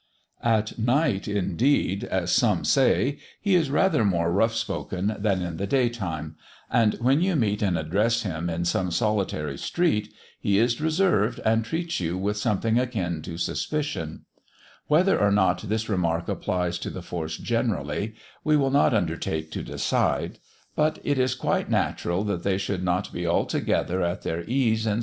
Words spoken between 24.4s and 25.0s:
in [Illustration: THE CAB DISPUTE. p. 56.